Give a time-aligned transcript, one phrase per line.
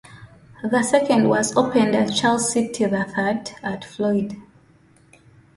[0.63, 4.35] The second was opened at Charles City, the third at Floyd.